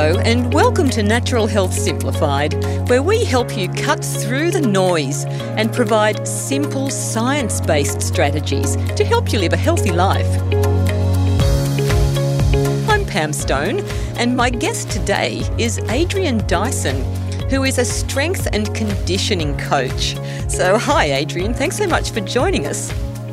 And 0.00 0.54
welcome 0.54 0.88
to 0.90 1.02
Natural 1.02 1.46
Health 1.46 1.74
Simplified, 1.74 2.54
where 2.88 3.02
we 3.02 3.22
help 3.22 3.54
you 3.54 3.68
cut 3.68 4.02
through 4.02 4.50
the 4.50 4.60
noise 4.62 5.26
and 5.26 5.70
provide 5.70 6.26
simple, 6.26 6.88
science 6.88 7.60
based 7.60 8.00
strategies 8.00 8.76
to 8.96 9.04
help 9.04 9.30
you 9.30 9.38
live 9.38 9.52
a 9.52 9.58
healthy 9.58 9.92
life. 9.92 10.26
I'm 12.88 13.04
Pam 13.04 13.34
Stone, 13.34 13.80
and 14.16 14.34
my 14.34 14.48
guest 14.48 14.90
today 14.90 15.42
is 15.58 15.78
Adrian 15.90 16.46
Dyson, 16.46 17.04
who 17.50 17.64
is 17.64 17.76
a 17.76 17.84
strength 17.84 18.48
and 18.54 18.74
conditioning 18.74 19.54
coach. 19.58 20.16
So, 20.48 20.78
hi, 20.78 21.12
Adrian. 21.12 21.52
Thanks 21.52 21.76
so 21.76 21.86
much 21.86 22.10
for 22.10 22.20
joining 22.20 22.66
us. 22.66 22.90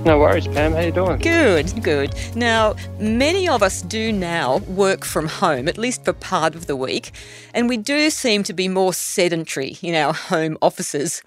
No 0.07 0.19
worries, 0.19 0.47
Pam. 0.47 0.71
How 0.71 0.79
you 0.79 0.93
doing? 0.93 1.19
Good, 1.19 1.83
good. 1.83 2.15
Now, 2.33 2.75
many 2.97 3.49
of 3.49 3.61
us 3.61 3.81
do 3.81 4.13
now 4.13 4.59
work 4.59 5.03
from 5.03 5.27
home, 5.27 5.67
at 5.67 5.77
least 5.77 6.05
for 6.05 6.13
part 6.13 6.55
of 6.55 6.65
the 6.65 6.77
week, 6.77 7.11
and 7.53 7.67
we 7.67 7.75
do 7.75 8.09
seem 8.09 8.43
to 8.43 8.53
be 8.53 8.69
more 8.69 8.93
sedentary 8.93 9.77
in 9.81 9.95
our 9.95 10.13
home 10.13 10.57
offices. 10.61 11.21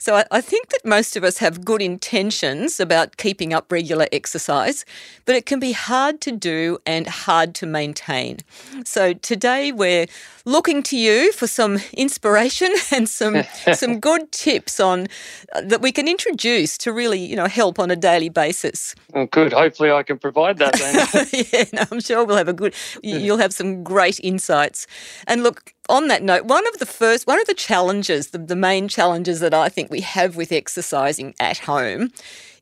So 0.00 0.16
I, 0.16 0.24
I 0.30 0.40
think 0.40 0.70
that 0.70 0.82
most 0.82 1.14
of 1.14 1.22
us 1.24 1.38
have 1.38 1.62
good 1.62 1.82
intentions 1.82 2.80
about 2.80 3.18
keeping 3.18 3.52
up 3.52 3.70
regular 3.70 4.06
exercise, 4.10 4.86
but 5.26 5.34
it 5.34 5.44
can 5.44 5.60
be 5.60 5.72
hard 5.72 6.22
to 6.22 6.32
do 6.32 6.78
and 6.86 7.06
hard 7.06 7.54
to 7.56 7.66
maintain. 7.66 8.38
So 8.82 9.12
today 9.12 9.72
we're 9.72 10.06
looking 10.46 10.82
to 10.84 10.96
you 10.96 11.32
for 11.32 11.46
some 11.46 11.80
inspiration 11.92 12.72
and 12.90 13.10
some 13.10 13.42
some 13.74 14.00
good 14.00 14.32
tips 14.32 14.80
on 14.80 15.06
uh, 15.54 15.60
that 15.60 15.82
we 15.82 15.92
can 15.92 16.08
introduce 16.08 16.78
to 16.78 16.94
really, 16.94 17.20
you 17.20 17.36
know, 17.36 17.46
help 17.46 17.78
on 17.78 17.90
a 17.90 17.96
daily 17.96 18.30
basis. 18.30 18.94
Oh, 19.14 19.26
good. 19.26 19.52
Hopefully, 19.52 19.90
I 19.90 20.02
can 20.02 20.18
provide 20.18 20.56
that. 20.58 20.74
Then. 20.74 21.26
yeah, 21.52 21.64
no, 21.74 21.84
I'm 21.92 22.00
sure 22.00 22.24
we'll 22.24 22.38
have 22.38 22.48
a 22.48 22.54
good. 22.54 22.74
You'll 23.02 23.36
have 23.36 23.52
some 23.52 23.84
great 23.84 24.18
insights. 24.20 24.86
And 25.26 25.42
look, 25.42 25.74
on 25.90 26.08
that 26.08 26.22
note, 26.22 26.44
one 26.44 26.66
of 26.68 26.78
the 26.78 26.86
first, 26.86 27.26
one 27.26 27.40
of 27.40 27.46
the 27.46 27.54
challenges, 27.54 28.28
the, 28.28 28.38
the 28.38 28.56
main 28.56 28.88
challenges 28.88 29.40
that 29.40 29.52
I 29.52 29.68
think 29.68 29.90
we 29.90 30.00
have 30.00 30.36
with 30.36 30.52
exercising 30.52 31.34
at 31.38 31.58
home 31.58 32.12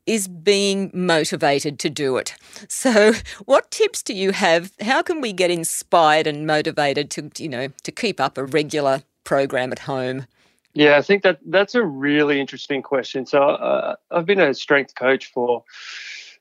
is 0.05 0.27
being 0.27 0.89
motivated 0.91 1.77
to 1.79 1.89
do 1.89 2.17
it. 2.17 2.33
So, 2.67 3.13
what 3.45 3.69
tips 3.69 4.01
do 4.01 4.13
you 4.13 4.31
have? 4.31 4.71
How 4.81 5.01
can 5.03 5.21
we 5.21 5.31
get 5.31 5.51
inspired 5.51 6.25
and 6.25 6.47
motivated 6.47 7.11
to, 7.11 7.31
you 7.37 7.47
know, 7.47 7.67
to 7.83 7.91
keep 7.91 8.19
up 8.19 8.37
a 8.37 8.45
regular 8.45 9.03
program 9.23 9.71
at 9.71 9.79
home? 9.79 10.25
Yeah, 10.73 10.97
I 10.97 11.01
think 11.01 11.23
that 11.23 11.39
that's 11.45 11.75
a 11.75 11.83
really 11.83 12.39
interesting 12.39 12.81
question. 12.81 13.25
So, 13.25 13.41
uh, 13.41 13.95
I've 14.09 14.25
been 14.25 14.39
a 14.39 14.53
strength 14.53 14.95
coach 14.95 15.31
for 15.31 15.63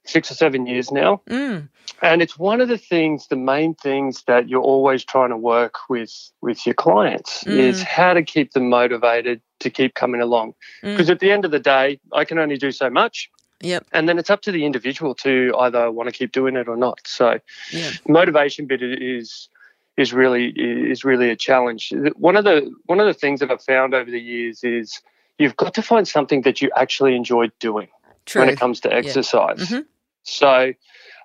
six 0.08 0.30
or 0.30 0.34
seven 0.34 0.66
years 0.66 0.90
now. 0.90 1.20
Mm. 1.28 1.68
And 2.02 2.22
it's 2.22 2.38
one 2.38 2.60
of 2.60 2.68
the 2.68 2.78
things, 2.78 3.26
the 3.28 3.36
main 3.36 3.74
things 3.74 4.24
that 4.26 4.48
you're 4.48 4.62
always 4.62 5.04
trying 5.04 5.30
to 5.30 5.36
work 5.36 5.74
with 5.88 6.12
with 6.40 6.64
your 6.66 6.74
clients 6.74 7.44
Mm. 7.44 7.58
is 7.58 7.82
how 7.82 8.14
to 8.14 8.22
keep 8.22 8.52
them 8.52 8.68
motivated 8.68 9.40
to 9.60 9.70
keep 9.70 9.94
coming 9.94 10.20
along. 10.20 10.54
Mm. 10.82 10.92
Because 10.92 11.10
at 11.10 11.20
the 11.20 11.30
end 11.30 11.44
of 11.44 11.50
the 11.50 11.58
day, 11.58 12.00
I 12.12 12.24
can 12.24 12.38
only 12.38 12.56
do 12.56 12.70
so 12.72 12.88
much. 12.90 13.30
Yep. 13.60 13.86
And 13.92 14.08
then 14.08 14.18
it's 14.18 14.30
up 14.30 14.42
to 14.42 14.52
the 14.52 14.64
individual 14.64 15.14
to 15.16 15.52
either 15.58 15.90
want 15.90 16.08
to 16.08 16.12
keep 16.12 16.30
doing 16.32 16.56
it 16.56 16.68
or 16.68 16.76
not. 16.76 17.00
So 17.06 17.38
Yeah. 17.72 17.90
motivation 18.08 18.66
bit 18.66 18.82
is 18.82 19.48
is 19.96 20.12
really 20.12 20.50
is 20.56 21.04
really 21.04 21.28
a 21.28 21.34
challenge. 21.36 21.92
One 22.14 22.36
of 22.36 22.44
the 22.44 22.70
one 22.86 23.00
of 23.00 23.06
the 23.06 23.14
things 23.14 23.40
that 23.40 23.50
I've 23.50 23.62
found 23.62 23.94
over 23.94 24.08
the 24.10 24.20
years 24.20 24.62
is 24.62 25.02
you've 25.38 25.56
got 25.56 25.74
to 25.74 25.82
find 25.82 26.06
something 26.06 26.42
that 26.42 26.62
you 26.62 26.70
actually 26.76 27.16
enjoy 27.16 27.50
doing 27.58 27.88
True. 28.26 28.42
when 28.42 28.48
it 28.48 28.60
comes 28.60 28.78
to 28.80 28.92
exercise. 28.94 29.58
Mhm. 29.70 29.86
So 30.28 30.72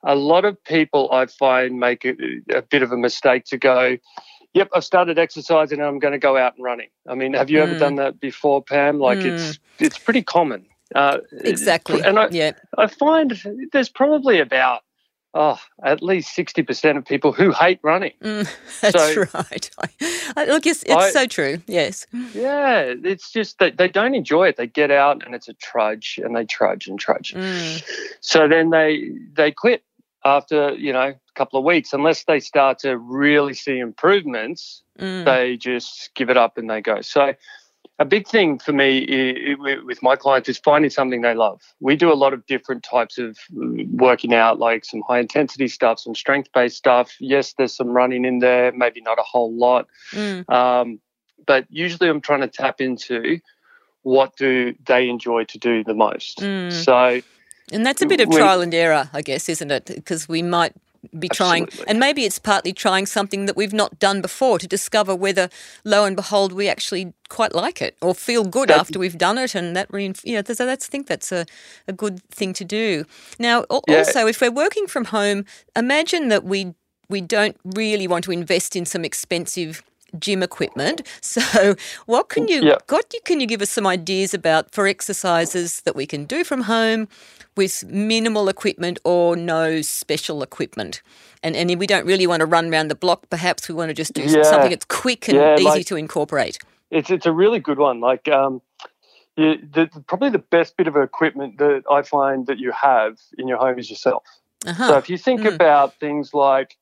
a 0.04 0.16
lot 0.16 0.46
of 0.46 0.62
people 0.64 1.10
I 1.12 1.26
find 1.28 1.80
make 1.80 2.06
a, 2.06 2.14
a 2.54 2.62
bit 2.62 2.84
of 2.84 2.92
a 2.92 2.98
mistake 2.98 3.46
to 3.46 3.58
go, 3.58 3.98
yep, 4.54 4.70
I've 4.74 4.84
started 4.84 5.18
exercising 5.20 5.80
and 5.80 5.88
I'm 5.88 6.00
going 6.00 6.14
to 6.14 6.20
go 6.20 6.38
out 6.38 6.56
and 6.56 6.64
running. 6.64 6.90
I 7.08 7.16
mean, 7.16 7.34
have 7.34 7.50
you 7.50 7.62
ever 7.62 7.76
Mm. 7.76 7.80
done 7.80 7.96
that 7.96 8.20
before, 8.20 8.64
Pam? 8.64 9.00
Like 9.00 9.24
it's 9.26 9.60
it's 9.80 9.98
pretty 9.98 10.22
common. 10.24 10.66
Uh, 10.96 11.18
Exactly. 11.44 12.02
And 12.04 12.20
I, 12.20 12.28
yeah. 12.32 12.52
I 12.78 12.88
find 12.88 13.40
there's 13.72 13.90
probably 13.90 14.40
about 14.40 14.82
oh 15.34 15.60
at 15.84 16.02
least 16.04 16.34
sixty 16.36 16.64
percent 16.64 16.98
of 16.98 17.06
people 17.06 17.32
who 17.32 17.52
hate 17.52 17.80
running. 17.84 18.14
Mm, 18.22 18.48
that's 18.82 18.98
So- 19.14 19.24
right. 19.34 19.70
I, 19.80 19.88
I, 20.38 20.46
look, 20.46 20.66
it's, 20.66 20.84
it's 20.84 20.92
I- 20.94 21.10
so 21.12 21.26
true. 21.26 21.60
Yes. 21.68 22.06
Yeah, 22.34 22.94
it's 23.04 23.32
just 23.32 23.60
that 23.60 23.78
they 23.78 23.88
don't 23.88 24.16
enjoy 24.16 24.48
it. 24.50 24.58
They 24.58 24.68
get 24.68 24.92
out 24.92 25.26
and 25.26 25.34
it's 25.36 25.48
a 25.48 25.54
trudge, 25.54 26.20
and 26.24 26.36
they 26.36 26.46
trudge 26.46 26.88
and 26.88 27.00
trudge. 27.00 27.34
Mm, 27.34 27.84
So 28.22 28.48
then 28.48 28.70
they 28.70 29.12
they 29.34 29.52
quit 29.52 29.84
after 30.26 30.74
you 30.74 30.94
know 30.94 31.10
a 31.10 31.16
couple 31.36 31.60
of 31.60 31.66
weeks, 31.66 31.94
unless 31.94 32.24
they 32.26 32.40
start 32.40 32.80
to 32.80 32.98
really 32.98 33.54
see 33.54 33.80
improvements. 33.80 34.82
mm, 35.00 35.26
They 35.26 35.58
just 35.58 36.12
give 36.16 36.30
it 36.30 36.38
up 36.38 36.58
and 36.58 36.70
they 36.70 36.82
go. 36.82 37.02
So. 37.02 37.34
A 38.00 38.06
big 38.06 38.28
thing 38.28 38.58
for 38.58 38.74
me 38.74 39.56
with 39.84 40.02
my 40.02 40.16
clients 40.16 40.50
is 40.50 40.58
finding 40.58 40.90
something 40.90 41.22
they 41.22 41.36
love. 41.36 41.62
We 41.80 41.96
do 41.96 42.12
a 42.12 42.16
lot 42.16 42.34
of 42.34 42.46
different 42.48 42.84
types 42.84 43.20
of 43.20 43.38
mm, 43.54 43.88
working 43.92 44.34
out, 44.34 44.58
like 44.58 44.84
some 44.84 45.02
high 45.08 45.20
intensity 45.20 45.68
stuff, 45.68 46.00
some 46.00 46.16
strength 46.16 46.50
based 46.54 46.76
stuff. 46.78 47.16
Yes, 47.20 47.54
there's 47.58 47.76
some 47.76 47.90
running 47.90 48.26
in 48.26 48.40
there, 48.40 48.72
maybe 48.72 49.00
not 49.02 49.20
a 49.20 49.24
whole 49.24 49.54
lot. 49.54 49.88
mm, 50.12 50.50
Um, 50.52 51.00
but 51.46 51.66
usually 51.70 52.10
I'm 52.10 52.20
trying 52.22 52.42
to 52.42 52.48
tap 52.48 52.82
into 52.82 53.40
what 54.02 54.36
do 54.38 54.74
they 54.88 55.08
enjoy 55.08 55.44
to 55.46 55.58
do 55.60 55.84
the 55.84 55.94
most. 55.94 56.40
Mm. 56.40 56.72
So 56.72 57.22
And 57.72 57.86
that's 57.86 58.02
a 58.02 58.08
bit 58.08 58.22
of 58.22 58.28
when- 58.30 58.40
trial 58.40 58.62
and 58.62 58.74
error, 58.74 59.10
I 59.14 59.22
guess, 59.22 59.48
isn't 59.50 59.70
it? 59.72 59.86
Because 59.86 60.28
we 60.28 60.42
might 60.42 60.74
be 61.20 61.28
trying, 61.30 61.64
Absolutely. 61.64 61.90
and 61.90 62.00
maybe 62.00 62.24
it's 62.24 62.40
partly 62.40 62.74
trying 62.74 63.06
something 63.06 63.46
that 63.46 63.58
we've 63.58 63.74
not 63.74 64.00
done 64.00 64.22
before 64.22 64.58
to 64.60 64.68
discover 64.68 65.16
whether, 65.16 65.50
lo 65.84 66.06
and 66.06 66.16
behold, 66.16 66.54
we 66.54 66.70
actually 66.70 67.14
quite 67.30 67.54
like 67.54 67.82
it 67.82 67.98
or 68.02 68.16
feel 68.16 68.44
good 68.46 68.70
That- 68.70 68.80
after 68.80 69.00
we've 69.00 69.18
done 69.18 69.38
it. 69.38 69.56
And 69.56 69.76
that, 69.76 69.90
reinf- 69.92 70.22
yeah, 70.24 70.42
so 70.46 70.66
that's, 70.66 70.88
I 70.88 70.90
think 70.90 71.08
that's 71.08 71.32
a, 71.32 71.46
a 71.88 71.94
good 71.94 72.24
thing 72.30 72.54
to 72.54 72.64
do. 72.66 73.06
Now, 73.40 73.66
Yeah. 73.88 73.98
also, 73.98 74.28
if 74.28 74.40
we're 74.42 74.52
working 74.52 74.88
from 74.88 75.06
home, 75.06 75.46
imagine 75.76 76.30
that 76.30 76.44
we 76.44 76.74
we 77.10 77.20
don't 77.22 77.58
really 77.76 78.08
want 78.08 78.24
to 78.24 78.32
invest 78.32 78.76
in 78.76 78.86
some 78.86 79.04
expensive 79.06 79.84
gym 80.20 80.42
equipment. 80.42 81.02
So, 81.22 81.76
what 82.06 82.30
can 82.30 82.46
mm, 82.46 82.50
you 82.50 82.64
Yeah. 82.64 82.78
what 82.90 83.14
you- 83.14 83.20
can 83.26 83.40
you 83.42 83.46
give 83.48 83.62
us 83.62 83.70
some 83.70 83.86
ideas 83.86 84.34
about 84.34 84.72
for 84.72 84.88
exercises 84.88 85.82
that 85.82 85.96
we 85.96 86.06
can 86.06 86.26
do 86.26 86.44
from 86.44 86.62
home 86.62 87.08
with 87.56 87.84
minimal 87.86 88.50
equipment 88.50 89.00
or 89.04 89.36
no 89.36 89.82
special 89.82 90.42
equipment? 90.44 91.02
And 91.42 91.56
and 91.56 91.78
we 91.80 91.88
don't 91.88 92.06
really 92.06 92.28
want 92.28 92.40
to 92.42 92.46
run 92.46 92.72
around 92.74 92.88
the 92.90 92.96
block, 92.96 93.30
perhaps 93.30 93.68
we 93.70 93.76
want 93.76 93.90
to 93.90 93.94
just 93.94 94.14
do 94.14 94.22
Yeah. 94.24 94.44
something 94.44 94.70
that's 94.70 94.86
quick 94.86 95.28
and 95.28 95.38
Yeah, 95.38 95.56
easy 95.56 95.64
like- 95.66 95.86
to 95.88 95.96
incorporate. 95.96 96.58
it's 96.92 97.10
it's 97.10 97.26
a 97.26 97.32
really 97.32 97.60
good 97.60 97.80
one. 97.80 98.00
Like 98.00 98.28
um, 98.28 98.62
you, 99.36 99.58
the, 99.74 99.90
probably 100.08 100.30
the 100.30 100.38
best 100.58 100.78
bit 100.78 100.88
of 100.88 100.96
equipment 100.96 101.58
that 101.58 101.84
I 101.90 102.02
find 102.04 102.46
that 102.48 102.60
you 102.60 102.72
have 102.72 103.18
in 103.38 103.48
your 103.48 103.58
home 103.58 103.80
is 103.80 103.90
yourself. 103.90 104.24
Uh-huh. 104.66 104.88
So 104.90 104.98
if 104.98 105.10
you 105.10 105.18
think 105.18 105.42
Mm. 105.42 105.56
about 105.56 106.00
things 106.00 106.34
like 106.34 106.78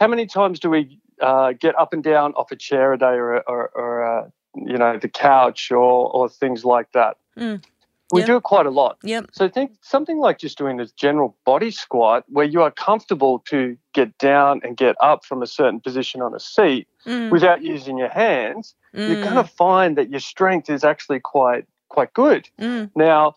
how 0.00 0.06
many 0.08 0.26
times 0.26 0.58
do 0.60 0.70
we 0.70 0.98
uh, 1.20 1.52
get 1.52 1.76
up 1.78 1.92
and 1.92 2.02
down 2.04 2.32
off 2.34 2.50
a 2.52 2.56
chair 2.56 2.92
a 2.92 2.98
day 2.98 3.16
or 3.24 3.40
or, 3.48 3.68
or 3.74 3.92
uh, 4.18 4.28
you 4.54 4.76
know 4.76 4.98
the 4.98 5.08
couch 5.08 5.70
or 5.70 6.10
or 6.16 6.28
things 6.28 6.64
like 6.64 6.90
that. 6.92 7.16
Mm. 7.38 7.62
We 8.10 8.20
Yeah. 8.20 8.26
do 8.26 8.36
it 8.36 8.42
quite 8.42 8.66
a 8.66 8.70
lot. 8.70 8.98
Yep. 9.02 9.26
So 9.32 9.48
think 9.48 9.72
something 9.82 10.18
like 10.18 10.38
just 10.38 10.56
doing 10.56 10.78
this 10.78 10.92
general 10.92 11.36
body 11.44 11.70
squat 11.70 12.24
where 12.28 12.46
you 12.46 12.62
are 12.62 12.70
comfortable 12.70 13.40
to 13.50 13.76
get 13.92 14.16
down 14.18 14.60
and 14.64 14.76
get 14.76 14.96
up 15.00 15.24
from 15.24 15.42
a 15.42 15.46
certain 15.46 15.80
position 15.80 16.22
on 16.22 16.34
a 16.34 16.40
seat 16.40 16.88
Mm, 17.06 17.30
without 17.30 17.62
using 17.62 17.96
your 17.96 18.08
hands, 18.10 18.74
you're 18.92 19.16
mm, 19.16 19.22
going 19.22 19.36
to 19.36 19.44
find 19.44 19.96
that 19.96 20.10
your 20.10 20.20
strength 20.20 20.68
is 20.68 20.84
actually 20.84 21.20
quite 21.20 21.64
quite 21.88 22.12
good. 22.12 22.48
mm, 22.60 22.90
Now, 22.94 23.36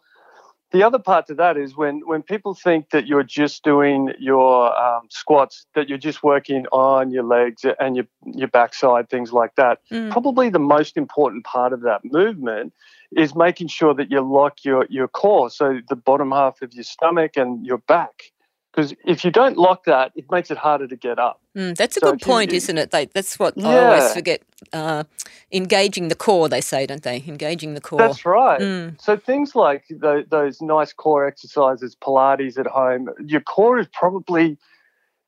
the 0.72 0.84
other 0.84 1.00
part 1.00 1.28
to 1.28 1.36
that 1.36 1.58
is 1.58 1.76
when 1.76 2.02
when 2.06 2.22
people 2.22 2.54
think 2.54 2.90
that 2.92 3.06
you're 3.06 3.24
just 3.24 3.64
doing 3.64 4.14
your 4.20 4.78
um, 4.80 5.08
squats, 5.10 5.66
that 5.76 5.90
you're 5.90 5.98
just 5.98 6.24
working 6.24 6.66
on 6.72 7.12
your 7.12 7.24
legs 7.24 7.66
and 7.80 7.96
your 7.96 8.06
your 8.26 8.48
backside, 8.48 9.10
things 9.10 9.34
like 9.34 9.56
that. 9.56 9.80
mm. 9.92 10.12
Probably 10.12 10.50
the 10.50 10.60
most 10.60 10.98
important 10.98 11.44
part 11.44 11.74
of 11.74 11.82
that 11.82 12.06
movement 12.06 12.74
is 13.16 13.36
making 13.36 13.68
sure 13.68 13.94
that 13.94 14.10
you 14.10 14.22
lock 14.22 14.64
your 14.64 14.86
your 14.90 15.08
core, 15.08 15.50
so 15.50 15.80
the 15.90 15.96
bottom 15.96 16.32
half 16.32 16.62
of 16.62 16.74
your 16.74 16.86
stomach 16.86 17.36
and 17.36 17.66
your 17.66 17.80
back. 17.80 18.32
Because 18.74 18.94
if 19.06 19.26
you 19.26 19.32
don't 19.32 19.58
lock 19.58 19.84
that, 19.84 20.14
it 20.16 20.32
makes 20.32 20.50
it 20.50 20.58
harder 20.58 20.88
to 20.88 20.96
get 20.96 21.20
up. 21.20 21.42
Mm, 21.58 21.76
that's 21.76 21.98
a 21.98 22.00
So 22.00 22.12
good 22.12 22.22
if 22.22 22.28
you- 22.28 22.32
point, 22.34 22.54
isn't 22.54 22.78
it? 22.78 22.92
They, 22.92 23.06
that's 23.08 23.38
what 23.38 23.62
I 23.62 23.78
always 23.78 24.14
forget. 24.14 24.42
Uh, 24.72 25.04
engaging 25.52 26.08
the 26.08 26.16
core, 26.16 26.48
they 26.48 26.62
say, 26.62 26.86
don't 26.86 27.04
they? 27.04 27.22
Engaging 27.28 27.74
the 27.74 27.82
core. 27.82 28.00
That's 28.00 28.26
right. 28.26 28.62
Mm, 28.62 29.02
So 29.02 29.18
things 29.18 29.56
like 29.56 29.84
tho- 29.90 30.24
those 30.30 30.62
nice 30.62 30.94
core 30.94 31.26
exercises, 31.26 31.98
Pilates 32.02 32.58
at 32.58 32.68
home, 32.68 33.10
your 33.26 33.42
core 33.42 33.78
is 33.80 33.88
probably 33.92 34.58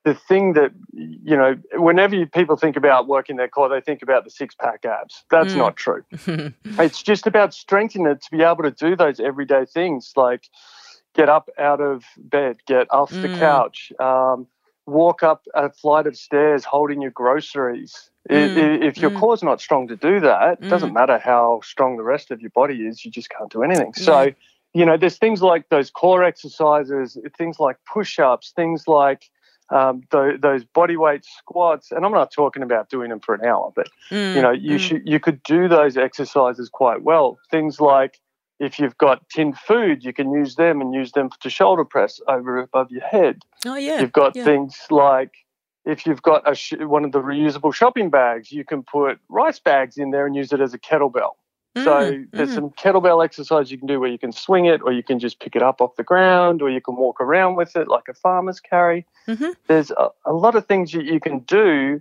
the 0.04 0.14
thing 0.14 0.52
that 0.54 0.70
you 0.92 1.36
know. 1.36 1.56
Whenever 1.74 2.14
you, 2.14 2.26
people 2.26 2.56
think 2.56 2.76
about 2.76 3.08
working 3.08 3.36
their 3.36 3.48
core, 3.48 3.68
they 3.70 3.80
think 3.80 4.02
about 4.02 4.24
the 4.24 4.30
six 4.30 4.54
pack 4.54 4.84
abs. 4.84 5.24
That's 5.30 5.52
Mm. 5.54 5.58
not 5.58 5.76
true. 5.76 6.04
It's 6.78 7.02
just 7.02 7.26
about 7.26 7.52
strengthening 7.54 8.06
it 8.06 8.22
to 8.22 8.30
be 8.30 8.42
able 8.42 8.62
to 8.64 8.70
do 8.70 8.96
those 8.96 9.18
everyday 9.20 9.64
things 9.66 10.12
like 10.16 10.44
get 11.14 11.28
up 11.28 11.48
out 11.58 11.80
of 11.80 12.04
bed, 12.16 12.58
get 12.66 12.86
off 12.92 13.10
the 13.20 13.28
Mm. 13.28 13.38
couch, 13.38 13.92
um, 14.00 14.46
walk 14.86 15.22
up 15.22 15.42
a 15.54 15.70
flight 15.70 16.06
of 16.06 16.16
stairs 16.16 16.64
holding 16.64 17.00
your 17.00 17.10
groceries. 17.10 18.10
I- 18.30 18.50
If 18.88 19.00
your 19.02 19.10
mm. 19.10 19.14
core's 19.20 19.42
not 19.42 19.60
strong 19.60 19.88
to 19.88 19.96
do 19.96 20.20
that, 20.20 20.58
it 20.60 20.68
doesn't 20.68 20.90
Mm. 20.90 20.94
matter 20.94 21.18
how 21.18 21.60
strong 21.62 21.96
the 21.96 22.02
rest 22.02 22.30
of 22.30 22.40
your 22.40 22.50
body 22.50 22.86
is, 22.86 23.04
you 23.04 23.10
just 23.10 23.30
can't 23.30 23.50
do 23.50 23.62
anything. 23.62 23.94
So, 23.94 24.32
you 24.74 24.84
know, 24.84 24.96
there's 24.96 25.18
things 25.18 25.42
like 25.42 25.68
those 25.68 25.90
core 25.90 26.24
exercises, 26.24 27.16
things 27.38 27.58
like 27.60 27.76
push 27.92 28.18
ups, 28.18 28.52
things 28.54 28.86
like 28.88 29.30
um, 29.70 30.02
th- 30.10 30.40
those 30.40 30.64
body 30.64 30.96
weight 30.96 31.24
squats. 31.24 31.90
And 31.90 32.04
I'm 32.04 32.12
not 32.12 32.30
talking 32.30 32.62
about 32.62 32.90
doing 32.90 33.08
them 33.10 33.20
for 33.20 33.34
an 33.34 33.44
hour, 33.44 33.72
but 33.74 33.88
Mm, 34.10 34.34
you 34.34 34.42
know 34.42 34.50
you 34.50 34.76
mm. 34.76 34.78
should 34.78 35.02
you 35.06 35.18
could 35.20 35.42
do 35.42 35.68
those 35.68 35.96
exercises 35.96 36.68
quite 36.68 37.02
well 37.02 37.38
things 37.50 37.80
like 37.80 38.20
if 38.60 38.78
you've 38.78 38.96
got 38.98 39.28
tinned 39.28 39.58
food 39.58 40.04
you 40.04 40.12
can 40.12 40.30
use 40.32 40.54
them 40.56 40.80
and 40.80 40.94
use 40.94 41.12
them 41.12 41.28
to 41.40 41.50
shoulder 41.50 41.84
press 41.84 42.20
over 42.28 42.58
above 42.58 42.90
your 42.90 43.02
head 43.02 43.42
Oh 43.66 43.76
yeah. 43.76 44.00
you've 44.00 44.12
got 44.12 44.36
yeah. 44.36 44.44
things 44.44 44.76
like 44.90 45.32
if 45.84 46.06
you've 46.06 46.22
got 46.22 46.48
a 46.50 46.54
sh- 46.54 46.74
one 46.80 47.04
of 47.04 47.12
the 47.12 47.20
reusable 47.20 47.74
shopping 47.74 48.10
bags 48.10 48.52
you 48.52 48.64
can 48.64 48.82
put 48.82 49.18
rice 49.28 49.58
bags 49.58 49.96
in 49.96 50.10
there 50.10 50.26
and 50.26 50.34
use 50.36 50.52
it 50.52 50.60
as 50.60 50.72
a 50.74 50.78
kettlebell 50.78 51.32
so 51.76 51.90
Mm, 52.12 52.28
there's 52.32 52.50
mm. 52.50 52.54
some 52.54 52.70
kettlebell 52.70 53.24
exercise 53.24 53.70
you 53.72 53.78
can 53.78 53.88
do 53.88 53.98
where 53.98 54.08
you 54.08 54.18
can 54.18 54.30
swing 54.30 54.66
it 54.66 54.80
or 54.84 54.92
you 54.92 55.02
can 55.02 55.18
just 55.18 55.40
pick 55.40 55.56
it 55.56 55.62
up 55.62 55.80
off 55.80 55.96
the 55.96 56.04
ground 56.04 56.62
or 56.62 56.70
you 56.70 56.80
can 56.80 56.94
walk 56.94 57.20
around 57.20 57.56
with 57.56 57.74
it 57.74 57.88
like 57.88 58.04
a 58.08 58.14
farmer's 58.14 58.60
carry 58.60 59.04
Mhm. 59.26 59.56
there's 59.66 59.90
a, 59.90 60.10
a 60.24 60.32
lot 60.32 60.54
of 60.54 60.66
things 60.66 60.94
you, 60.94 61.00
you 61.00 61.18
can 61.18 61.40
do 61.40 62.00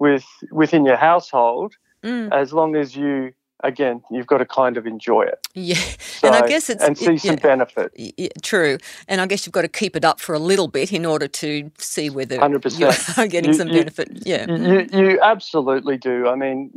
with 0.00 0.24
within 0.50 0.84
your 0.84 0.96
household 0.96 1.74
Mm. 2.04 2.32
as 2.32 2.52
long 2.52 2.74
as 2.74 2.96
you 2.96 3.32
again 3.62 4.02
you've 4.10 4.26
got 4.26 4.38
to 4.38 4.46
kind 4.46 4.76
of 4.76 4.86
enjoy 4.86 5.22
it 5.22 5.46
Yeah, 5.54 5.74
so, 5.98 6.26
and 6.28 6.36
I 6.36 6.46
guess 6.48 6.68
it's 6.70 6.82
and 6.82 6.96
see 6.98 7.14
it- 7.14 7.20
some 7.20 7.34
yeah, 7.36 7.40
benefit 7.40 7.92
yeah, 7.94 8.28
true. 8.42 8.78
And 9.08 9.20
I 9.20 9.26
guess 9.26 9.46
you've 9.46 9.52
got 9.52 9.62
to 9.62 9.68
keep 9.68 9.96
it 9.96 10.04
up 10.04 10.18
for 10.20 10.34
a 10.34 10.38
little 10.38 10.68
bit 10.68 10.92
in 10.92 11.04
order 11.06 11.28
to 11.28 11.70
see 11.78 12.10
whether 12.10 12.38
100%. 12.38 12.78
you 12.78 13.22
are 13.22 13.26
getting 13.34 13.50
You- 13.52 13.58
some 13.58 13.68
you- 13.68 13.78
benefit. 13.80 14.08
Yeah. 14.24 14.46
you, 14.50 14.86
you 14.92 15.20
absolutely 15.20 15.96
do 15.98 16.28
i 16.28 16.34
mean 16.34 16.70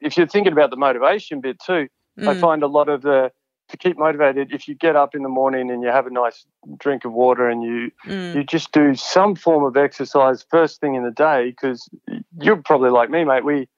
if 0.00 0.16
you're 0.16 0.26
thinking 0.26 0.52
about 0.52 0.70
the 0.70 0.76
motivation 0.76 1.40
bit 1.40 1.58
too 1.60 1.88
i 2.18 2.34
Mm, 2.34 2.40
find 2.40 2.62
a 2.62 2.66
lot 2.66 2.88
of 2.88 3.02
the 3.02 3.30
to 3.68 3.76
keep 3.76 3.98
motivated 3.98 4.52
if 4.52 4.66
you 4.66 4.74
get 4.74 4.96
up 4.96 5.14
in 5.14 5.22
the 5.22 5.28
morning 5.28 5.70
and 5.70 5.82
you 5.82 5.88
have 5.88 6.06
a 6.06 6.10
nice 6.10 6.46
drink 6.78 7.04
of 7.04 7.12
water 7.12 7.48
and 7.48 7.62
you 7.62 7.90
mm. 8.06 8.34
you 8.34 8.42
just 8.42 8.72
do 8.72 8.94
some 8.94 9.34
form 9.36 9.62
of 9.64 9.76
exercise 9.76 10.44
first 10.50 10.80
thing 10.80 10.94
in 10.94 11.04
the 11.04 11.10
day 11.10 11.50
because 11.50 11.88
you're 12.40 12.56
probably 12.56 12.90
like 12.90 13.10
me 13.10 13.24
mate 13.24 13.44
we 13.44 13.68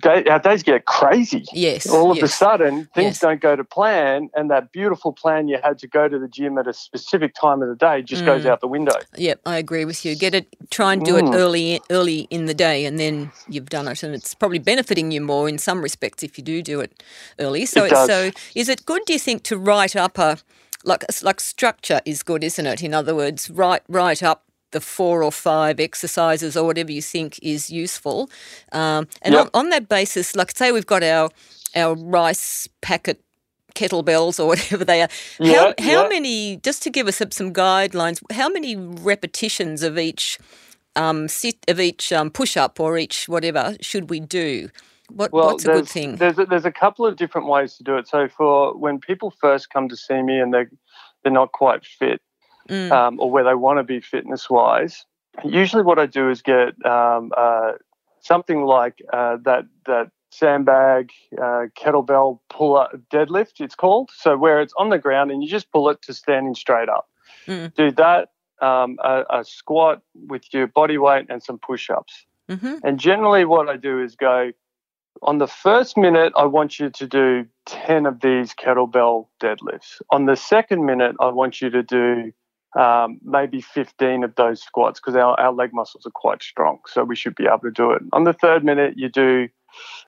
day, 0.00 0.24
our 0.24 0.38
days 0.38 0.62
get 0.62 0.84
crazy 0.86 1.44
Yes. 1.52 1.86
all 1.88 2.10
of 2.10 2.22
a 2.22 2.28
sudden 2.28 2.88
things 2.94 3.06
Yes. 3.06 3.18
don't 3.20 3.40
go 3.40 3.54
to 3.56 3.64
plan 3.64 4.28
and 4.34 4.50
that 4.50 4.72
beautiful 4.72 5.12
plan 5.12 5.48
you 5.48 5.58
had 5.62 5.78
to 5.78 5.86
go 5.86 6.08
to 6.08 6.18
the 6.18 6.28
gym 6.28 6.58
at 6.58 6.66
a 6.66 6.72
specific 6.72 7.34
time 7.34 7.62
of 7.62 7.68
the 7.68 7.76
day 7.76 8.02
just 8.02 8.24
goes 8.26 8.44
Mm. 8.44 8.50
out 8.50 8.60
the 8.60 8.68
window 8.68 8.92
Yep, 9.16 9.40
I 9.46 9.58
agree 9.58 9.84
with 9.84 10.04
you. 10.04 10.14
Get 10.14 10.34
it. 10.34 10.46
Try 10.70 10.92
and 10.94 11.04
do 11.04 11.16
it 11.16 11.24
Mm. 11.24 11.34
early, 11.34 11.80
early 11.90 12.20
in 12.30 12.46
the 12.46 12.54
day, 12.54 12.84
and 12.84 12.98
then 12.98 13.32
you've 13.48 13.68
done 13.68 13.88
it, 13.88 14.02
and 14.02 14.14
it's 14.14 14.34
probably 14.34 14.58
benefiting 14.58 15.10
you 15.10 15.20
more 15.20 15.48
in 15.48 15.58
some 15.58 15.82
respects 15.82 16.22
if 16.22 16.38
you 16.38 16.44
do 16.44 16.62
do 16.62 16.80
it 16.80 17.02
early. 17.38 17.66
So, 17.66 17.84
It 17.84 17.96
so 17.96 18.30
is 18.54 18.68
it 18.68 18.86
good? 18.86 19.02
Do 19.06 19.12
you 19.12 19.18
think 19.18 19.42
to 19.44 19.58
write 19.58 19.96
up 19.96 20.18
a 20.18 20.38
like 20.84 21.04
like 21.22 21.40
structure 21.40 22.00
is 22.04 22.22
good, 22.22 22.42
isn't 22.44 22.66
it? 22.66 22.82
In 22.82 22.94
other 22.94 23.14
words, 23.14 23.50
write 23.50 23.82
write 23.88 24.22
up 24.22 24.42
the 24.72 24.80
four 24.80 25.22
or 25.22 25.32
five 25.32 25.80
exercises 25.80 26.56
or 26.56 26.64
whatever 26.66 26.92
you 26.92 27.02
think 27.02 27.38
is 27.42 27.70
useful, 27.70 28.30
um, 28.72 29.06
and 29.22 29.34
Yep. 29.34 29.50
on, 29.54 29.66
on 29.66 29.70
that 29.70 29.88
basis, 29.88 30.36
like 30.36 30.56
say 30.56 30.72
we've 30.72 30.86
got 30.86 31.02
our 31.02 31.30
our 31.76 31.94
rice 31.94 32.68
packet 32.80 33.20
kettlebells 33.74 34.38
or 34.40 34.46
whatever 34.52 34.84
they 34.84 35.02
are. 35.02 35.08
How 35.42 35.74
how 35.80 36.08
many? 36.08 36.56
Just 36.58 36.82
to 36.84 36.90
give 36.90 37.08
us 37.08 37.16
some- 37.30 37.52
guidelines, 37.52 38.20
how 38.32 38.48
many 38.48 38.76
repetitions 38.76 39.82
of 39.82 39.98
each 39.98 40.38
um, 40.96 41.28
sit 41.28 41.56
of 41.68 41.80
each 41.80 42.12
um, 42.12 42.30
push 42.30 42.56
up 42.56 42.80
or 42.80 42.98
each 42.98 43.28
whatever 43.28 43.76
should 43.80 44.10
we 44.10 44.20
do? 44.20 44.68
What 45.08 45.32
well 45.32 45.46
what's 45.48 45.64
a 45.64 45.68
good 45.68 45.88
thing? 45.88 46.16
there's 46.16 46.38
a, 46.38 46.46
there's 46.46 46.64
a 46.64 46.70
couple 46.72 47.04
of 47.06 47.16
different 47.16 47.48
ways 47.48 47.76
to 47.76 47.82
do 47.82 47.96
it 47.96 48.06
so 48.06 48.28
for 48.28 48.76
when 48.76 49.00
people 49.00 49.30
first 49.40 49.68
come 49.70 49.88
to 49.88 49.96
see 49.96 50.22
me 50.22 50.38
and 50.38 50.54
they're 50.54 50.70
they're 51.22 51.32
not 51.32 51.50
quite 51.52 51.84
fit 51.84 52.20
Mm, 52.70 52.92
um, 52.92 53.20
or 53.20 53.30
where 53.30 53.44
they 53.44 53.54
want 53.54 53.78
to 53.78 53.82
be 53.82 54.00
fitness 54.00 54.48
wise 54.48 55.04
usually 55.44 55.82
what 55.82 55.98
i 55.98 56.06
do 56.06 56.30
is 56.30 56.42
get 56.42 56.74
um, 56.86 57.32
uh, 57.36 57.72
something 58.20 58.62
like 58.62 59.02
uh, 59.12 59.36
that 59.44 59.64
that 59.86 60.10
sandbag 60.30 61.10
uh, 61.38 61.66
kettlebell 61.76 62.38
pull 62.48 62.76
up 62.76 62.92
deadlift 63.12 63.60
it's 63.60 63.74
called. 63.74 64.10
So 64.14 64.36
where 64.36 64.60
it's 64.60 64.72
on 64.78 64.90
the 64.90 64.98
ground 64.98 65.30
and 65.30 65.42
you 65.42 65.48
just 65.48 65.70
pull 65.72 65.88
it 65.90 66.00
to 66.02 66.14
standing 66.14 66.54
straight 66.54 66.88
up. 66.88 67.08
Mm. 67.46 67.74
do 67.74 67.90
that 67.92 68.30
um, 68.60 68.98
a, 69.02 69.24
a 69.30 69.44
squat 69.44 70.02
with 70.14 70.42
your 70.52 70.66
body 70.66 70.98
weight 70.98 71.26
and 71.30 71.42
some 71.42 71.58
push-ups. 71.58 72.26
Hmm 72.48 72.76
and 72.82 72.98
generally 72.98 73.44
what 73.44 73.68
i 73.68 73.76
do 73.76 74.02
is 74.02 74.14
go 74.16 74.52
on 75.22 75.38
the 75.38 75.46
first 75.46 75.96
minute 75.96 76.32
i 76.36 76.44
want 76.44 76.78
you 76.78 76.90
to 76.90 77.06
do 77.06 77.46
10 77.66 78.06
of 78.06 78.20
these 78.20 78.54
kettlebell 78.54 79.26
deadlifts. 79.40 80.00
On 80.10 80.26
the 80.26 80.36
second 80.36 80.84
minute 80.84 81.16
i 81.20 81.28
want 81.28 81.60
you 81.60 81.70
to 81.70 81.82
do 81.82 82.32
um, 82.78 83.18
maybe 83.24 83.60
15 83.60 84.22
of 84.24 84.34
those 84.36 84.62
squats 84.62 85.00
because 85.00 85.16
our, 85.16 85.38
our 85.40 85.52
leg 85.52 85.72
muscles 85.72 86.06
are 86.06 86.10
quite 86.10 86.42
strong 86.42 86.78
so 86.86 87.02
we 87.04 87.16
should 87.16 87.34
be 87.34 87.46
able 87.46 87.58
to 87.58 87.70
do 87.70 87.90
it 87.90 88.02
on 88.12 88.24
the 88.24 88.32
third 88.32 88.64
minute 88.64 88.94
you 88.96 89.08
do 89.08 89.48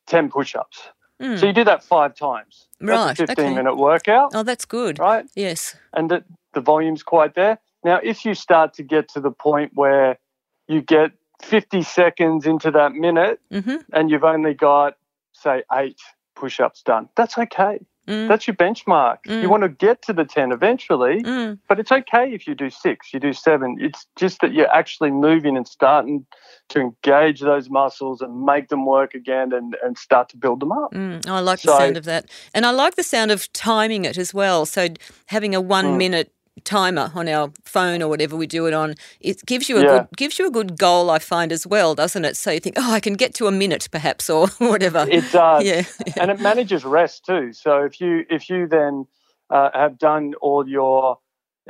10 0.06 0.30
push-ups 0.30 0.80
Mm. 1.20 1.38
so 1.38 1.46
you 1.46 1.52
do 1.52 1.62
that 1.62 1.84
five 1.84 2.16
times 2.16 2.66
Right, 2.80 3.16
That's 3.16 3.20
a 3.20 3.26
15 3.28 3.44
okay. 3.46 3.54
minute 3.54 3.76
workout 3.76 4.32
Oh, 4.34 4.42
that's 4.42 4.64
good. 4.64 4.98
right 4.98 5.24
Yes. 5.36 5.76
and 5.92 6.10
the, 6.10 6.24
the 6.52 6.60
volume's 6.60 7.04
quite 7.04 7.34
there. 7.34 7.58
Now, 7.84 8.00
if 8.02 8.24
you 8.24 8.34
start 8.34 8.74
to 8.74 8.82
get 8.82 9.08
to 9.10 9.20
the 9.20 9.30
point 9.30 9.70
where 9.74 10.18
you 10.66 10.80
get 10.82 11.12
50 11.42 11.82
seconds 11.82 12.44
into 12.46 12.70
that 12.72 12.92
minute 12.94 13.40
hmm 13.52 13.76
and 13.92 14.10
you've 14.10 14.24
only 14.24 14.54
got, 14.54 14.96
say, 15.32 15.62
eight 15.74 16.00
push 16.34 16.58
ups 16.58 16.82
done, 16.82 17.08
that's 17.14 17.38
okay. 17.38 17.78
Mm. 18.08 18.26
That's 18.28 18.46
your 18.48 18.56
benchmark. 18.56 19.18
Mm. 19.28 19.42
You 19.42 19.48
want 19.48 19.62
to 19.62 19.68
get 19.68 20.02
to 20.02 20.12
the 20.12 20.24
10 20.24 20.50
eventually, 20.52 21.22
Mm. 21.22 21.58
but 21.68 21.78
it's 21.78 21.92
okay 21.92 22.32
if 22.34 22.46
you 22.48 22.54
do 22.54 22.68
six, 22.68 23.12
you 23.14 23.20
do 23.20 23.32
seven. 23.32 23.76
It's 23.80 24.06
just 24.16 24.40
that 24.40 24.52
you're 24.52 24.72
actually 24.74 25.12
moving 25.12 25.56
and 25.56 25.66
starting 25.68 26.26
to 26.70 26.80
engage 26.80 27.40
those 27.40 27.70
muscles 27.70 28.20
and 28.20 28.44
make 28.44 28.68
them 28.68 28.86
work 28.86 29.14
again 29.14 29.52
and, 29.52 29.76
and 29.84 29.96
start 29.96 30.28
to 30.30 30.36
build 30.36 30.60
them 30.60 30.72
up. 30.72 30.92
Mm, 30.92 31.28
I 31.28 31.40
like 31.40 31.60
the 31.62 31.68
sound 31.78 31.96
of 31.96 32.04
that. 32.04 32.26
And 32.54 32.66
I 32.66 32.70
like 32.70 32.96
the 32.96 33.02
sound 33.04 33.30
of 33.30 33.52
timing 33.52 34.04
it 34.04 34.18
as 34.18 34.34
well. 34.34 34.66
So 34.66 34.88
having 35.26 35.54
a 35.54 35.60
one 35.60 35.84
Mm. 35.94 35.96
minute 35.98 36.32
timer 36.64 37.10
on 37.14 37.28
our 37.28 37.52
phone 37.64 38.02
or 38.02 38.08
whatever 38.08 38.36
we 38.36 38.46
do 38.46 38.66
it 38.66 38.74
on, 38.74 38.94
it 39.20 39.44
gives 39.46 39.68
you 39.68 39.78
a 39.78 39.82
Yeah. 39.82 39.88
good 39.98 40.06
gives 40.16 40.38
you 40.38 40.46
a 40.46 40.50
good 40.50 40.78
goal, 40.78 41.10
I 41.10 41.18
find 41.18 41.52
as 41.52 41.66
well, 41.66 41.94
doesn't 41.94 42.24
it? 42.24 42.36
So 42.36 42.50
you 42.50 42.60
think, 42.60 42.76
oh, 42.78 42.92
I 42.92 43.00
can 43.00 43.14
get 43.14 43.34
to 43.34 43.46
a 43.46 43.50
minute 43.52 43.88
perhaps 43.90 44.28
or 44.30 44.48
whatever. 44.58 45.06
It 45.08 45.24
does. 45.32 45.64
yeah. 45.64 45.82
and 46.20 46.30
it 46.30 46.40
manages 46.40 46.84
rest 46.84 47.24
too. 47.24 47.52
So 47.52 47.84
if 47.84 48.00
you 48.00 48.24
if 48.30 48.48
you 48.50 48.66
then 48.68 49.06
uh, 49.50 49.70
have 49.74 49.98
done 49.98 50.34
all 50.40 50.68
your 50.68 51.18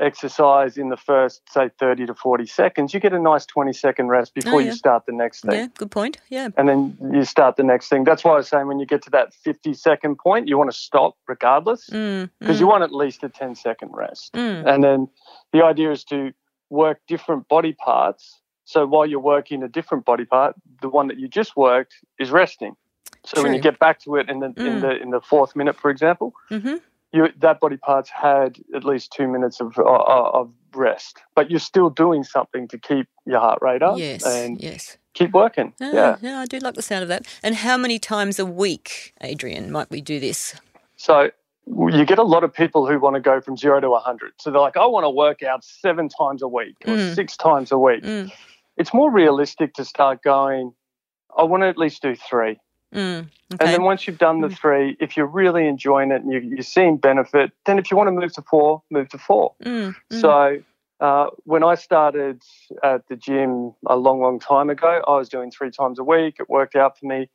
exercise 0.00 0.76
in 0.78 0.88
the 0.88 0.96
first 0.96 1.42
say 1.50 1.70
30 1.78 2.06
to 2.06 2.14
40 2.14 2.46
seconds 2.46 2.94
you 2.94 3.00
get 3.00 3.12
a 3.12 3.18
nice 3.18 3.44
20 3.46 3.72
second 3.72 4.08
rest 4.08 4.34
before 4.34 4.54
Oh, 4.54 4.58
yeah. 4.58 4.66
you 4.66 4.72
start 4.72 5.04
the 5.06 5.12
next 5.12 5.42
thing 5.44 5.52
Yeah, 5.54 5.66
good 5.76 5.90
point. 5.90 6.16
Yeah. 6.30 6.49
and 6.56 6.68
then 6.68 6.96
you 7.12 7.25
start 7.25 7.56
the 7.56 7.62
next 7.62 7.88
thing 7.88 8.04
that's 8.04 8.25
why 8.25 8.32
i 8.32 8.37
was 8.37 8.49
saying 8.49 8.66
when 8.66 8.78
you 8.78 8.87
get 8.87 9.02
to 9.02 9.11
that 9.11 9.34
50 9.34 9.75
second 9.75 10.16
point 10.18 10.49
you 10.49 10.56
want 10.56 10.70
to 10.70 10.76
stop 10.76 11.14
regardless 11.28 11.90
Mm, 11.90 12.30
because 12.40 12.56
mm, 12.56 12.61
you 12.61 12.66
want 12.66 12.82
at 12.84 12.92
least 12.94 13.22
a 13.22 13.28
10 13.28 13.54
second 13.54 13.90
rest 13.92 14.32
mm. 14.32 14.66
and 14.66 14.82
then 14.82 15.08
the 15.52 15.62
idea 15.62 15.90
is 15.90 16.04
to 16.04 16.32
work 16.70 16.99
different 17.06 17.46
body 17.49 17.75
parts 17.75 18.40
so 18.64 18.87
while 18.87 19.04
you're 19.06 19.20
working 19.20 19.62
a 19.62 19.68
different 19.68 20.04
body 20.06 20.25
part 20.25 20.54
the 20.80 20.88
one 20.88 21.08
that 21.08 21.18
you 21.18 21.28
just 21.28 21.54
worked 21.56 21.94
is 22.18 22.30
resting 22.30 22.75
so 23.26 23.42
when 23.42 23.52
you 23.52 23.61
get 23.61 23.78
back 23.78 24.00
to 24.00 24.16
it 24.16 24.28
in 24.30 24.40
the 24.40 24.49
Mm. 24.49 24.66
in 24.66 24.80
the 24.80 24.90
in 25.02 25.11
the 25.11 25.20
fourth 25.20 25.54
minute 25.54 25.76
for 25.76 25.90
example 25.90 26.32
hmm 26.49 26.76
you 27.12 27.28
that 27.40 27.61
body 27.61 27.76
part's 27.76 28.11
had 28.11 28.59
at 28.75 28.85
least 28.85 29.12
two 29.12 29.28
minutes 29.28 29.61
of 29.61 29.78
uh, 29.78 29.83
of 29.83 30.50
rest, 30.75 31.19
but 31.35 31.50
you're 31.50 31.61
still 31.61 31.90
doing 31.90 32.25
something 32.25 32.66
to 32.69 32.78
keep 32.78 33.07
your 33.26 33.40
heart 33.40 33.59
rate 33.61 33.83
up 33.83 33.99
Yes. 33.99 34.25
and 34.25 34.61
yes. 34.61 34.97
keep 35.14 35.33
working. 35.33 35.75
Ah, 35.81 36.16
yeah. 36.23 36.38
I 36.40 36.47
do 36.47 36.59
like 36.59 36.75
the 36.75 36.83
sound 36.83 37.02
of 37.02 37.09
that. 37.09 37.26
And 37.42 37.54
how 37.57 37.76
many 37.76 37.99
times 37.99 38.38
a 38.38 38.47
week, 38.47 39.12
Adrian, 39.21 39.71
might 39.71 39.90
we 39.90 40.00
do 40.00 40.19
this? 40.19 40.54
So 40.97 41.31
you 41.66 42.04
get 42.07 42.19
a 42.19 42.23
lot 42.25 42.42
of 42.42 42.52
people 42.54 42.87
who 42.88 42.99
want 42.99 43.14
to 43.14 43.21
go 43.21 43.40
from 43.40 43.57
zero 43.57 43.81
to 43.81 43.90
100. 43.90 44.33
So 44.38 44.50
they're 44.50 44.61
like, 44.61 44.76
I 44.78 44.87
want 44.87 45.04
to 45.04 45.11
work 45.11 45.42
out 45.42 45.62
seven 45.62 46.09
times 46.09 46.40
a 46.42 46.49
week 46.49 46.76
or 46.87 46.95
Mm. 46.95 47.14
six 47.14 47.37
times 47.37 47.71
a 47.71 47.78
week. 47.78 48.02
Mm, 48.02 48.33
It's 48.78 48.95
more 48.95 49.11
realistic 49.12 49.75
to 49.75 49.85
start 49.85 50.23
going, 50.23 50.73
I 51.37 51.42
want 51.45 51.62
to 51.62 51.69
at 51.69 51.76
least 51.78 52.00
do 52.02 52.14
three. 52.16 52.59
Mm, 52.92 53.28
And 53.61 53.72
then 53.72 53.82
once 53.82 54.06
you've 54.06 54.18
done 54.18 54.40
the 54.40 54.49
Mm. 54.49 54.58
three, 54.58 54.96
if 55.00 55.16
you're 55.16 55.26
really 55.26 55.66
enjoying 55.66 56.11
it 56.11 56.22
and 56.22 56.32
you, 56.32 56.40
you're 56.40 56.62
seeing 56.62 56.96
benefit, 56.96 57.52
then 57.66 57.78
if 57.78 57.90
you 57.90 57.96
want 57.96 58.08
to 58.08 58.12
move 58.12 58.32
to 58.34 58.42
four, 58.42 58.82
move 58.90 59.08
to 59.11 59.18
four. 59.18 59.54
Mm, 59.64 59.94
mm, 59.94 60.20
So 60.20 60.58
uh, 61.00 61.30
when 61.44 61.62
I 61.64 61.75
started 61.75 62.42
at 62.82 63.06
the 63.08 63.16
gym 63.16 63.75
a 63.87 63.96
long, 63.96 64.20
long 64.20 64.38
time 64.38 64.70
ago, 64.70 65.02
I 65.06 65.16
was 65.16 65.28
doing 65.28 65.50
three 65.50 65.70
times 65.70 65.99
a 65.99 66.04
week. 66.04 66.37
It 66.38 66.49
worked 66.49 66.76
out 66.76 66.99
for 66.99 67.06
me. 67.06 67.28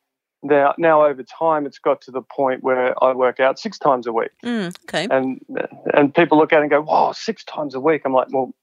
Now, 0.44 0.74
now 0.78 1.04
over 1.06 1.24
time, 1.24 1.66
it's 1.66 1.80
got 1.80 2.00
to 2.02 2.12
the 2.12 2.22
point 2.22 2.64
where 2.64 2.94
I 3.04 3.12
work 3.14 3.40
out 3.40 3.60
six 3.60 3.80
times 3.80 4.06
a 4.06 4.14
week, 4.14 4.30
mm, 4.44 4.72
okay. 4.84 5.08
and 5.10 5.44
and 5.96 6.14
people 6.14 6.38
look 6.38 6.54
at 6.54 6.60
it 6.60 6.62
and 6.62 6.70
go, 6.70 6.82
"Whoa, 6.84 7.12
six 7.14 7.44
times 7.44 7.74
a 7.74 7.80
week!" 7.80 8.04
I'm 8.06 8.14
like, 8.14 8.28
"Well, 8.32 8.54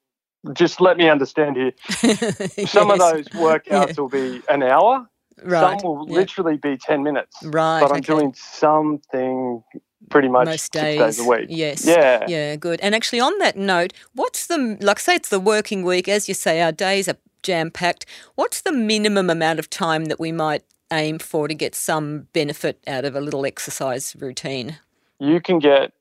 just 0.52 0.80
let 0.80 0.96
me 0.96 1.08
understand 1.10 1.56
here. 1.56 1.72
Some 2.68 2.90
of 2.92 3.00
those 3.00 3.28
workouts 3.30 3.98
will 3.98 4.08
be 4.08 4.40
an 4.48 4.62
hour, 4.62 5.10
Right. 5.42 5.80
Some 5.80 5.90
will 5.90 6.06
yep. 6.08 6.16
literally 6.16 6.56
be 6.56 6.76
10 6.76 7.02
minutes. 7.02 7.36
Right. 7.42 7.80
But 7.80 7.90
I'm 7.90 7.98
okay. 7.98 8.14
doing 8.14 8.34
something 8.34 9.62
pretty 10.10 10.28
much 10.28 10.46
most 10.46 10.72
days. 10.72 10.98
days 10.98 11.18
a 11.18 11.24
week. 11.24 11.46
Yes. 11.48 11.86
Yeah. 11.86 12.24
Yeah, 12.28 12.56
good. 12.56 12.80
And 12.80 12.94
actually, 12.94 13.20
on 13.20 13.36
that 13.38 13.56
note, 13.56 13.92
what's 14.14 14.46
the, 14.46 14.76
like, 14.80 14.98
say 14.98 15.16
it's 15.16 15.30
the 15.30 15.40
working 15.40 15.82
week, 15.84 16.08
as 16.08 16.28
you 16.28 16.34
say, 16.34 16.60
our 16.60 16.72
days 16.72 17.08
are 17.08 17.16
jam 17.42 17.70
packed. 17.70 18.06
What's 18.34 18.62
the 18.62 18.72
minimum 18.72 19.30
amount 19.30 19.58
of 19.58 19.70
time 19.70 20.06
that 20.06 20.18
we 20.18 20.32
might 20.32 20.64
aim 20.92 21.18
for 21.18 21.48
to 21.48 21.54
get 21.54 21.74
some 21.74 22.28
benefit 22.32 22.82
out 22.86 23.04
of 23.04 23.16
a 23.16 23.20
little 23.20 23.44
exercise 23.46 24.14
routine? 24.18 24.78
You 25.18 25.40
can 25.40 25.58
get, 25.58 25.92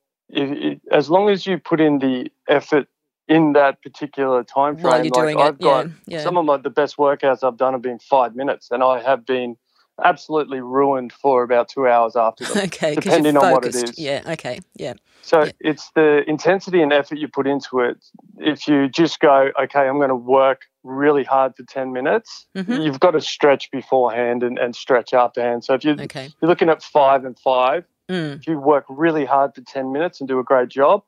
as 0.91 1.09
long 1.09 1.29
as 1.29 1.45
you 1.45 1.57
put 1.57 1.79
in 1.79 1.99
the 1.99 2.31
effort 2.47 2.87
in 3.27 3.53
that 3.53 3.81
particular 3.81 4.43
time 4.43 4.75
frame. 4.75 4.83
While 4.83 5.05
you're 5.05 5.13
like 5.13 5.23
doing 5.23 5.41
I've 5.41 5.55
it, 5.55 5.61
got 5.61 5.87
yeah, 5.87 5.93
yeah. 6.07 6.23
some 6.23 6.37
of 6.37 6.45
my 6.45 6.57
the 6.57 6.69
best 6.69 6.97
workouts 6.97 7.43
I've 7.43 7.57
done 7.57 7.73
have 7.73 7.81
been 7.81 7.99
five 7.99 8.35
minutes, 8.35 8.69
and 8.71 8.83
I 8.83 9.01
have 9.01 9.25
been 9.25 9.57
absolutely 10.03 10.59
ruined 10.59 11.13
for 11.13 11.43
about 11.43 11.69
two 11.69 11.87
hours 11.87 12.15
after 12.15 12.45
them. 12.45 12.57
okay, 12.65 12.95
depending 12.95 13.37
on 13.37 13.51
what 13.51 13.65
it 13.65 13.75
is. 13.75 13.97
Yeah. 13.97 14.23
Okay. 14.25 14.59
Yeah. 14.75 14.93
So 15.21 15.43
yeah. 15.43 15.51
it's 15.59 15.91
the 15.95 16.23
intensity 16.27 16.81
and 16.81 16.91
effort 16.91 17.17
you 17.17 17.27
put 17.27 17.47
into 17.47 17.79
it. 17.79 17.97
If 18.39 18.67
you 18.67 18.89
just 18.89 19.19
go, 19.19 19.51
okay, 19.61 19.87
I'm 19.87 19.97
going 19.97 20.09
to 20.09 20.15
work 20.15 20.63
really 20.83 21.23
hard 21.23 21.55
for 21.55 21.63
10 21.63 21.93
minutes, 21.93 22.47
mm-hmm. 22.55 22.81
you've 22.81 22.99
got 22.99 23.11
to 23.11 23.21
stretch 23.21 23.71
beforehand 23.71 24.43
and, 24.43 24.57
and 24.57 24.75
stretch 24.75 25.13
afterhand. 25.13 25.63
So 25.63 25.75
if 25.75 25.85
you're, 25.85 25.99
okay. 26.01 26.29
you're 26.41 26.49
looking 26.49 26.69
at 26.69 26.83
five 26.83 27.23
and 27.23 27.37
five, 27.39 27.85
mm. 28.09 28.35
if 28.35 28.47
you 28.47 28.59
work 28.59 28.85
really 28.89 29.25
hard 29.25 29.55
for 29.55 29.61
10 29.61 29.93
minutes 29.93 30.19
and 30.19 30.27
do 30.27 30.39
a 30.39 30.43
great 30.43 30.69
job, 30.69 31.03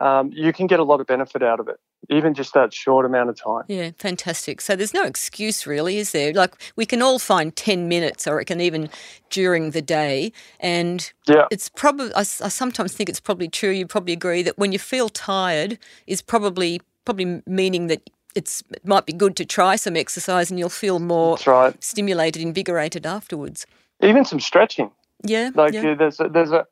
um, 0.00 0.30
you 0.32 0.52
can 0.52 0.66
get 0.66 0.80
a 0.80 0.82
lot 0.82 1.00
of 1.00 1.06
benefit 1.06 1.42
out 1.42 1.60
of 1.60 1.68
it, 1.68 1.78
even 2.08 2.32
just 2.32 2.54
that 2.54 2.72
short 2.72 3.04
amount 3.04 3.28
of 3.28 3.36
time. 3.36 3.64
Yeah, 3.68 3.90
fantastic. 3.98 4.60
So 4.62 4.74
there's 4.74 4.94
no 4.94 5.04
excuse, 5.04 5.66
really, 5.66 5.98
is 5.98 6.12
there? 6.12 6.32
Like 6.32 6.54
we 6.74 6.86
can 6.86 7.02
all 7.02 7.18
find 7.18 7.54
10 7.54 7.86
minutes, 7.86 8.26
or 8.26 8.40
it 8.40 8.46
can 8.46 8.60
even 8.60 8.88
during 9.28 9.72
the 9.72 9.82
day. 9.82 10.32
And 10.58 11.12
yeah. 11.28 11.46
it's 11.50 11.68
probably, 11.68 12.12
I, 12.14 12.20
I 12.20 12.22
sometimes 12.48 12.94
think 12.94 13.10
it's 13.10 13.20
probably 13.20 13.48
true, 13.48 13.70
you 13.70 13.86
probably 13.86 14.14
agree, 14.14 14.42
that 14.42 14.58
when 14.58 14.72
you 14.72 14.78
feel 14.78 15.10
tired 15.10 15.78
is 16.06 16.22
probably 16.22 16.80
probably 17.04 17.42
meaning 17.46 17.88
that 17.88 18.08
it's 18.34 18.62
it 18.70 18.86
might 18.86 19.06
be 19.06 19.12
good 19.12 19.36
to 19.36 19.44
try 19.44 19.76
some 19.76 19.96
exercise 19.96 20.50
and 20.50 20.58
you'll 20.58 20.68
feel 20.68 20.98
more 20.98 21.36
right. 21.46 21.82
stimulated, 21.82 22.40
invigorated 22.40 23.04
afterwards. 23.04 23.66
Even 24.02 24.24
some 24.24 24.40
stretching. 24.40 24.90
Yeah. 25.24 25.50
Like 25.54 25.74
yeah. 25.74 25.94
there's 25.94 26.20
a, 26.20 26.28
there's 26.28 26.52
a 26.52 26.66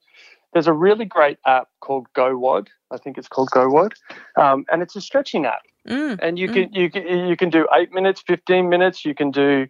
there's 0.52 0.67
a 0.67 0.73
really 0.73 1.05
great 1.05 1.38
app 1.47 1.69
called 1.81 2.07
GoWOD. 2.17 2.69
I 2.90 2.97
think 2.97 3.19
it's 3.19 3.28
called 3.28 3.50
GoWOD, 3.50 3.93
um, 4.37 4.64
and 4.71 4.83
it's 4.83 4.97
a 4.97 5.00
stretching 5.00 5.47
app. 5.47 5.62
Mm, 5.87 6.19
and 6.21 6.38
you 6.38 6.49
mm. 6.49 6.55
can 6.55 6.73
you 6.73 6.90
can 6.90 7.28
you 7.28 7.37
can 7.37 7.50
do 7.50 7.67
eight 7.75 7.93
minutes, 7.93 8.23
fifteen 8.26 8.69
minutes. 8.69 9.05
You 9.05 9.14
can 9.14 9.31
do 9.31 9.67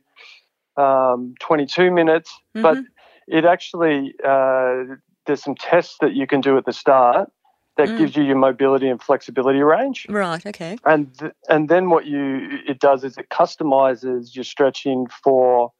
um, 0.77 1.35
twenty 1.41 1.67
two 1.67 1.91
minutes, 1.91 2.33
mm-hmm. 2.57 2.63
but 2.63 2.79
it 3.27 3.45
actually 3.45 4.15
uh, 4.25 4.97
there's 5.27 5.43
some 5.43 5.55
tests 5.55 5.97
that 6.01 6.15
you 6.15 6.27
can 6.27 6.41
do 6.41 6.57
at 6.57 6.65
the 6.65 6.73
start 6.73 7.31
that 7.77 7.89
Mm. 7.89 7.99
gives 7.99 8.17
you 8.17 8.25
your 8.25 8.37
mobility 8.37 8.89
and 8.89 9.01
flexibility 9.01 9.61
range. 9.61 10.05
Right. 10.09 10.45
Okay. 10.45 10.79
And 10.85 11.17
th- 11.17 11.33
and 11.49 11.69
then 11.69 11.91
what 11.91 12.07
you 12.07 12.59
it 12.67 12.81
does 12.81 13.05
is 13.05 13.17
it 13.17 13.29
customizes 13.31 14.35
your 14.35 14.45
stretching 14.45 15.07
for 15.23 15.73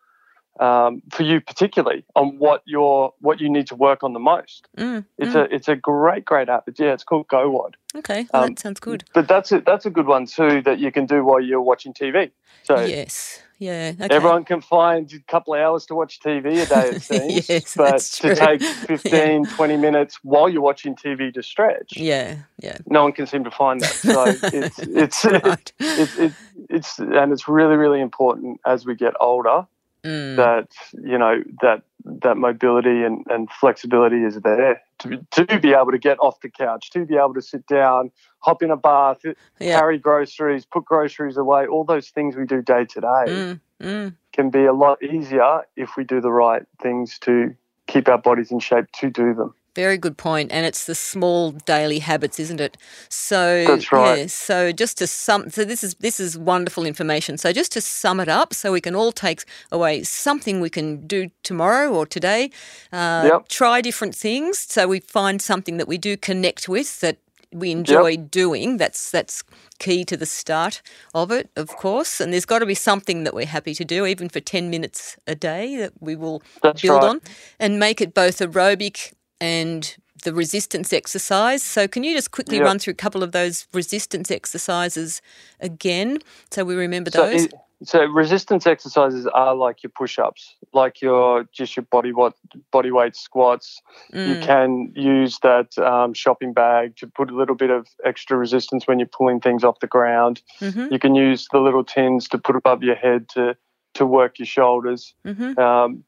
um, 0.59 1.03
for 1.11 1.23
you 1.23 1.41
particularly 1.41 2.05
on 2.15 2.39
what 2.39 2.63
your 2.67 3.13
what 3.21 3.41
you 3.41 3.49
need 3.49 3.67
to 3.69 3.75
work 3.77 4.03
on 4.03 4.13
the 4.13 4.19
most. 4.19 4.69
Mm, 4.77 5.05
It's 5.19 5.35
mm. 5.35 5.47
a 5.51 5.55
it's 5.55 5.69
a 5.69 5.77
great 5.77 6.25
great 6.25 6.49
app. 6.49 6.65
It's, 6.69 6.81
yeah, 6.81 6.93
it's 6.93 7.05
called 7.05 7.29
GoWOD. 7.29 7.75
Okay. 7.97 8.27
Well, 8.33 8.45
um, 8.45 8.49
that 8.51 8.59
sounds 8.59 8.81
good. 8.81 9.05
But 9.15 9.29
that's 9.29 9.51
a, 9.53 9.61
that's 9.61 9.87
a 9.87 9.91
good 9.91 10.07
one 10.07 10.27
too 10.27 10.63
that 10.63 10.79
you 10.79 10.93
can 10.93 11.07
do 11.07 11.25
while 11.25 11.41
you're 11.41 11.63
watching 11.63 11.93
TV. 11.95 12.31
So 12.65 12.81
yes. 12.85 13.43
Yeah. 13.61 13.93
Okay. 14.01 14.15
everyone 14.15 14.45
can 14.45 14.61
find 14.61 15.13
a 15.13 15.19
couple 15.33 15.53
of 15.55 15.61
hours 15.61 15.85
to 15.87 15.95
watch 15.97 16.21
TV 16.21 16.63
a 16.63 16.67
day, 16.67 16.91
it 16.91 17.03
seems. 17.11 17.49
Yes, 17.49 17.75
but 17.77 17.99
to 17.99 18.37
take 18.37 18.63
15, 18.87 19.47
20 19.47 19.77
minutes 19.77 20.21
while 20.23 20.49
you're 20.49 20.63
watching 20.63 20.95
TV 20.95 21.35
to 21.35 21.43
stretch, 21.43 21.97
Yeah. 21.97 22.37
Yeah. 22.63 22.79
no 22.87 23.03
one 23.03 23.13
can 23.13 23.27
seem 23.27 23.43
to 23.45 23.51
find 23.51 23.81
that. 23.81 23.91
So 23.91 24.25
it's 24.53 24.79
it's 24.79 25.25
Right. 25.25 25.73
it's 25.81 26.17
it, 26.19 26.33
it's 26.71 26.99
and 27.01 27.33
it's 27.33 27.49
really 27.49 27.75
really 27.77 28.01
important 28.01 28.61
as 28.65 28.87
we 28.87 28.95
get 28.95 29.15
older 29.21 29.67
Mm. 30.09 30.37
that 30.37 30.69
you 31.05 31.19
know 31.19 31.43
that 31.61 31.83
that 32.05 32.37
mobility 32.39 33.03
and, 33.05 33.27
and 33.29 33.51
flexibility 33.51 34.25
is 34.25 34.37
there 34.41 34.81
to 35.01 35.09
be, 35.09 35.19
to 35.33 35.61
be 35.61 35.75
able 35.75 35.91
to 35.91 35.99
get 35.99 36.19
off 36.21 36.41
the 36.41 36.49
couch, 36.49 36.91
to 36.91 37.05
be 37.05 37.17
able 37.17 37.35
to 37.35 37.43
sit 37.43 37.67
down, 37.67 38.11
hop 38.39 38.63
in 38.63 38.71
a 38.71 38.77
bath, 38.77 39.19
Yeah. 39.25 39.79
carry 39.79 39.99
groceries, 39.99 40.65
put 40.65 40.87
groceries 40.87 41.37
away. 41.37 41.67
All 41.67 41.85
those 41.85 42.09
things 42.09 42.37
we 42.37 42.47
do 42.47 42.63
day 42.63 42.87
to 42.87 43.01
day 43.01 43.27
Mm. 43.27 43.61
Mm. 43.83 44.15
can 44.33 44.49
be 44.49 44.65
a 44.65 44.73
lot 44.73 45.03
easier 45.03 45.63
if 45.77 45.97
we 45.99 46.05
do 46.05 46.21
the 46.23 46.33
right 46.33 46.63
things 46.81 47.19
to 47.21 47.55
keep 47.87 48.09
our 48.09 48.19
bodies 48.19 48.51
in 48.51 48.61
shape 48.61 48.87
to 49.01 49.11
do 49.11 49.35
them. 49.35 49.55
Very 49.79 49.97
good 49.97 50.17
point, 50.17 50.51
and 50.51 50.67
it's 50.67 50.87
the 50.87 50.95
small 50.97 51.53
daily 51.53 52.01
habits, 52.01 52.41
isn't 52.41 52.61
it? 52.61 52.77
So 53.09 53.65
That's 53.65 53.93
right. 53.93 54.19
Yeah, 54.19 54.27
so 54.27 54.73
just 54.73 54.99
to 54.99 55.07
sum, 55.07 55.51
so 55.51 55.65
this 55.65 55.85
is 55.85 55.95
this 56.01 56.19
is 56.19 56.37
wonderful 56.37 56.85
information. 56.85 57.39
So 57.39 57.53
just 57.53 57.71
to 57.75 57.81
sum 57.81 58.19
it 58.21 58.29
up, 58.29 58.55
so 58.55 58.73
we 58.73 58.81
can 58.81 58.97
all 58.97 59.13
take 59.13 59.45
away 59.71 60.03
something 60.03 60.61
we 60.61 60.71
can 60.71 61.07
do 61.07 61.31
tomorrow 61.45 61.93
or 61.95 62.07
today. 62.07 62.51
Uh, 62.93 63.29
Yep. 63.31 63.49
Try 63.49 63.81
different 63.81 64.17
things, 64.17 64.59
so 64.59 64.89
we 64.89 65.01
find 65.01 65.41
something 65.41 65.79
that 65.79 65.89
we 65.89 65.97
do 65.99 66.17
connect 66.17 66.69
with 66.69 67.01
that 67.01 67.19
we 67.53 67.71
enjoy 67.71 68.17
doing. 68.17 68.79
That's 68.79 69.11
that's 69.13 69.45
key 69.79 70.05
to 70.07 70.17
the 70.17 70.27
start 70.27 70.83
of 71.15 71.31
it, 71.31 71.51
of 71.57 71.69
course. 71.69 72.21
And 72.21 72.33
there's 72.33 72.47
got 72.47 72.59
to 72.61 72.67
be 72.67 72.75
something 72.75 73.25
that 73.25 73.35
we're 73.35 73.47
happy 73.47 73.75
to 73.75 73.85
do, 73.85 74.07
even 74.07 74.29
for 74.29 74.41
ten 74.41 74.71
minutes 74.71 75.17
a 75.27 75.35
day, 75.35 75.77
that 75.77 75.93
we 76.01 76.17
will 76.17 76.43
That's 76.63 76.83
build 76.83 77.05
right. 77.05 77.11
on 77.11 77.21
and 77.61 77.79
make 77.79 78.01
it 78.01 78.13
both 78.15 78.39
aerobic 78.41 79.13
and 79.41 79.97
the 80.25 80.35
resistance 80.35 80.93
exercise. 80.93 81.63
So, 81.63 81.87
can 81.87 82.03
you 82.05 82.15
just 82.15 82.31
quickly 82.33 82.61
run 82.61 82.79
through 82.79 82.93
a 82.93 82.97
couple 82.97 83.23
of 83.23 83.33
those 83.33 83.67
resistance 83.73 84.31
exercises 84.31 85.23
again 85.61 86.19
so 86.51 86.65
we 86.65 86.75
remember 86.75 87.11
So, 87.11 87.25
those? 87.25 87.45
it- 87.45 87.55
so 87.85 88.05
resistance 88.07 88.67
exercises 88.67 89.27
are 89.29 89.55
like 89.55 89.85
your 89.85 89.91
push-ups, 89.97 90.57
like 90.73 91.01
your 91.01 91.45
just 91.53 91.77
your 91.77 91.85
body 91.85 92.13
what 92.13 92.35
body 92.73 92.91
weight 92.91 93.15
squats. 93.15 93.81
You 94.13 94.35
Mm, 94.35 94.43
can 94.43 94.93
use 94.97 95.39
that 95.45 95.79
um, 95.79 96.13
shopping 96.13 96.53
bag 96.53 96.97
to 96.97 97.07
put 97.07 97.31
a 97.31 97.37
little 97.37 97.55
bit 97.55 97.71
of 97.71 97.87
extra 98.05 98.37
resistance 98.37 98.89
when 98.89 98.99
you're 98.99 99.07
pulling 99.07 99.39
things 99.41 99.63
off 99.63 99.79
the 99.79 99.87
ground. 99.87 100.43
mhm, 100.61 100.91
You 100.91 100.99
can 100.99 101.15
use 101.15 101.47
the 101.53 101.61
little 101.61 101.85
tins 101.85 102.27
to 102.31 102.39
put 102.39 102.57
above 102.57 102.83
your 102.83 102.97
head 102.97 103.29
to 103.35 103.57
to 103.95 104.05
work 104.05 104.41
your 104.41 104.47
shoulders. 104.47 105.15
mhm. 105.25 105.57
Um, 105.57 106.03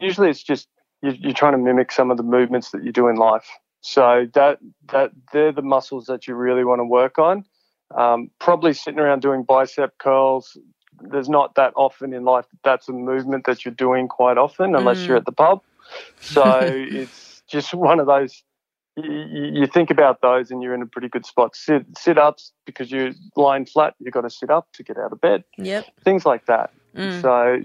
usually, 0.00 0.30
it's 0.30 0.44
just 0.44 0.68
you, 0.68 0.75
you're 1.12 1.32
trying 1.32 1.52
to 1.52 1.58
mimic 1.58 1.92
some 1.92 2.10
of 2.10 2.16
the 2.16 2.22
movements 2.22 2.70
that 2.70 2.84
you 2.84 2.92
do 2.92 3.08
in 3.08 3.16
life. 3.16 3.46
So 3.80 4.26
that 4.34 4.58
that 4.90 5.12
they're 5.32 5.52
the 5.52 5.62
muscles 5.62 6.06
that 6.06 6.26
you 6.26 6.34
really 6.34 6.64
want 6.64 6.80
to 6.80 6.84
work 6.84 7.18
on. 7.18 7.44
Um, 7.94 8.30
probably 8.40 8.72
sitting 8.72 8.98
around 8.98 9.22
doing 9.22 9.44
bicep 9.44 9.98
curls. 9.98 10.56
There's 11.00 11.28
not 11.28 11.54
that 11.54 11.72
often 11.76 12.12
in 12.12 12.24
life 12.24 12.46
that 12.50 12.58
that's 12.64 12.88
a 12.88 12.92
movement 12.92 13.44
that 13.46 13.64
you're 13.64 13.74
doing 13.74 14.08
quite 14.08 14.38
often, 14.38 14.74
unless 14.74 14.98
Mm. 15.02 15.08
you're 15.08 15.16
at 15.18 15.26
the 15.26 15.32
pub. 15.32 15.60
So 16.20 16.42
it's 16.72 17.42
just 17.48 17.74
one 17.74 18.00
of 18.00 18.06
those. 18.06 18.42
You, 18.98 19.66
think 19.66 19.90
about 19.90 20.22
those, 20.22 20.50
and 20.50 20.62
you're 20.62 20.72
in 20.74 20.80
a 20.80 20.86
pretty 20.86 21.08
good 21.10 21.26
spot. 21.26 21.54
Sit 21.54 21.84
sit 21.98 22.16
ups 22.16 22.52
because 22.64 22.90
you're 22.90 23.12
lying 23.36 23.66
flat. 23.66 23.94
You've 23.98 24.14
got 24.14 24.22
to 24.22 24.30
sit 24.30 24.48
up 24.50 24.68
to 24.72 24.82
get 24.82 24.96
out 24.96 25.12
of 25.12 25.20
bed. 25.20 25.44
Yep. 25.58 25.84
Things 26.02 26.24
like 26.24 26.46
that. 26.46 26.70
Mm, 26.96 27.20
So 27.20 27.60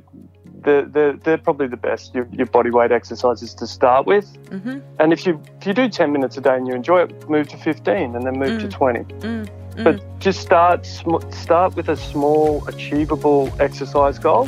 they're, 0.63 1.37
probably 1.37 1.67
the 1.67 1.77
best 1.77 2.13
your, 2.15 2.27
your 2.31 2.45
body 2.47 2.69
weight 2.69 2.91
exercises 2.91 3.53
to 3.55 3.65
start 3.67 4.05
with. 4.05 4.25
mhm, 4.49 4.81
And 4.99 5.11
if 5.13 5.25
you 5.25 5.41
if 5.59 5.67
you 5.67 5.73
do 5.73 5.89
10 5.89 6.11
minutes 6.11 6.37
a 6.37 6.41
day 6.41 6.55
and 6.55 6.67
you 6.67 6.73
enjoy 6.75 7.01
it, 7.03 7.29
move 7.29 7.47
to 7.49 7.57
15 7.57 8.15
and 8.15 8.25
then 8.25 8.37
move 8.39 8.59
to 8.61 8.67
Mm. 8.67 8.71
20. 8.71 8.99
mm, 8.99 9.47
mm. 9.77 9.83
But 9.83 9.95
just 10.19 10.39
start 10.41 10.85
sm- 10.85 11.23
start 11.31 11.75
with 11.75 11.89
a 11.89 11.95
small 11.95 12.63
achievable 12.67 13.49
exercise 13.59 14.19
goal 14.19 14.47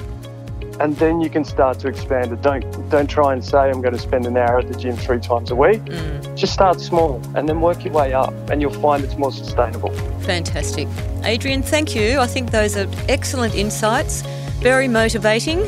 and 0.79 0.96
then 0.98 1.22
you 1.22 1.29
can 1.29 1.43
start 1.46 1.77
to 1.79 1.88
expand 1.88 2.32
it. 2.34 2.41
Don't 2.41 2.63
don't 2.89 3.08
try 3.10 3.34
and 3.34 3.43
say 3.46 3.58
I'm 3.70 3.82
going 3.82 3.93
to 3.93 4.00
spend 4.10 4.25
an 4.25 4.36
hour 4.38 4.58
at 4.60 4.67
the 4.72 4.77
gym 4.77 4.96
3 4.96 5.20
times 5.20 5.51
a 5.51 5.55
week. 5.55 5.82
Mm, 5.86 6.36
Just 6.36 6.53
start 6.53 6.79
small 6.82 7.22
and 7.36 7.48
then 7.48 7.62
work 7.62 7.84
your 7.86 7.93
way 7.93 8.13
up 8.13 8.34
and 8.50 8.60
you'll 8.62 8.79
find 8.88 9.03
it's 9.03 9.17
more 9.17 9.32
sustainable. 9.32 9.91
fantastic. 10.22 10.88
Adrian, 11.24 11.62
thank 11.63 11.96
you. 11.96 12.20
I 12.20 12.27
think 12.27 12.51
those 12.51 12.75
are 12.75 12.88
excellent 13.08 13.53
insights, 13.55 14.24
very 14.62 14.88
motivating, 14.88 15.60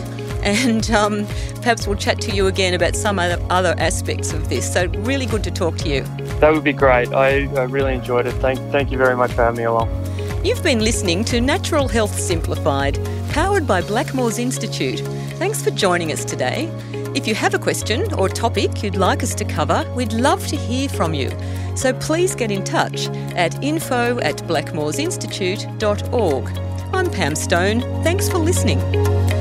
and 0.46 0.90
um, 0.92 1.26
perhaps 1.56 1.88
we'll 1.88 1.98
chat 1.98 2.22
to 2.22 2.32
you 2.32 2.48
again 2.48 2.74
about 2.74 2.96
some 2.96 3.20
other, 3.20 3.44
other 3.50 3.76
aspects 3.80 4.32
of 4.32 4.48
this. 4.48 4.72
So, 4.72 4.88
really 5.00 5.26
good 5.26 5.44
to 5.44 5.52
talk 5.52 5.78
to 5.80 5.90
you. 5.90 6.04
That 6.40 6.54
would 6.54 6.64
be 6.64 6.74
great. 6.74 7.12
I, 7.14 7.48
I 7.56 7.64
really 7.64 7.96
enjoyed 7.96 8.28
it. 8.28 8.34
Thank 8.34 8.60
thank 8.72 8.92
you 8.92 8.98
very 8.98 9.18
much 9.18 9.32
for 9.32 9.44
having 9.44 9.58
me 9.58 9.64
along. 9.64 9.90
You've 10.46 10.62
been 10.62 10.80
listening 10.80 11.24
to 11.26 11.42
Natural 11.42 11.88
Health 11.88 12.20
Simplified, 12.20 13.00
powered 13.32 13.66
by 13.66 13.82
Blackmores 13.82 14.38
Institute. 14.38 15.00
Thanks 15.40 15.64
for 15.64 15.72
joining 15.72 16.12
us 16.12 16.24
today. 16.24 16.70
If 17.16 17.28
you 17.28 17.34
have 17.34 17.56
a 17.56 17.60
question 17.60 18.14
or 18.14 18.30
topic 18.30 18.84
you'd 18.84 18.98
like 18.98 19.24
us 19.24 19.34
to 19.36 19.46
cover, 19.46 19.84
we'd 19.96 20.14
love 20.14 20.46
to 20.48 20.56
hear 20.56 20.90
from 20.90 21.16
you. 21.16 21.32
So 21.76 21.94
please 21.94 22.36
get 22.36 22.52
in 22.52 22.64
touch 22.64 23.08
at 23.36 23.64
info 23.64 24.20
at 24.20 24.38
blackmoresinstitute.org. 24.38 26.60
I'm 26.94 27.10
Pam 27.10 27.36
Stone. 27.36 27.82
Thanks 28.04 28.30
for 28.30 28.38
listening. 28.38 29.35